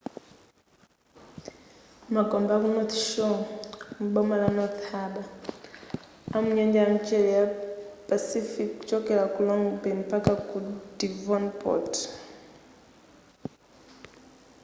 magombe 2.13 2.51
aku 2.55 2.67
north 2.75 2.97
shore 3.07 3.41
m'boma 4.03 4.35
la 4.41 4.49
north 4.57 4.81
harbour 4.91 5.27
amu 6.35 6.47
nyanja 6.57 6.79
ya 6.85 6.93
mchere 6.97 7.29
ya 7.37 7.43
pacific 8.09 8.67
kuchokela 8.77 9.23
ku 9.33 9.39
long 9.47 9.63
bay 9.81 9.95
mpaka 10.03 10.31
ku 10.47 10.57
devonport 10.99 11.91